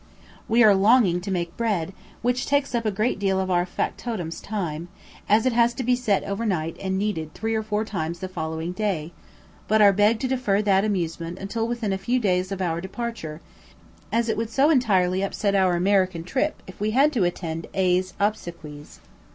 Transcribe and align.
We 0.49 0.63
are 0.63 0.73
longing 0.73 1.21
to 1.21 1.29
make 1.29 1.55
bread, 1.57 1.93
which 2.23 2.47
takes 2.47 2.73
up 2.73 2.87
a 2.87 2.91
great 2.91 3.19
deal 3.19 3.39
of 3.39 3.51
our 3.51 3.67
factotum's 3.67 4.39
time, 4.41 4.87
as 5.29 5.45
it 5.45 5.53
has 5.53 5.75
to 5.75 5.83
be 5.83 5.95
set 5.95 6.23
over 6.23 6.43
night 6.43 6.75
and 6.81 6.97
kneaded 6.97 7.35
three 7.35 7.53
or 7.53 7.61
four 7.61 7.85
times 7.85 8.17
the 8.17 8.27
following 8.27 8.71
day; 8.71 9.11
but 9.67 9.79
are 9.79 9.93
begged 9.93 10.19
to 10.21 10.27
defer 10.27 10.59
that 10.63 10.83
amusement 10.83 11.37
until 11.37 11.67
within 11.67 11.93
a 11.93 11.99
few 11.99 12.19
days 12.19 12.51
of 12.51 12.63
our 12.63 12.81
departure, 12.81 13.41
as 14.11 14.27
it 14.27 14.37
would 14.37 14.49
so 14.49 14.71
entirely 14.71 15.21
upset 15.21 15.53
our 15.53 15.75
American 15.75 16.23
trip 16.23 16.63
if 16.65 16.79
we 16.79 16.89
had 16.97 17.13
to 17.13 17.23
attend 17.23 17.67
A 17.75 18.01
's 18.01 18.15
obsequies. 18.19 18.99